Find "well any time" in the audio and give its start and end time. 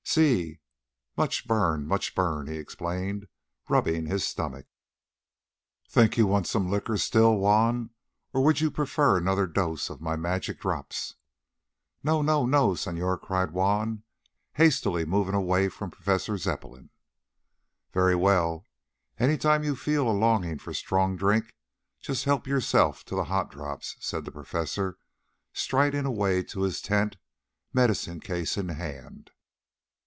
18.15-19.61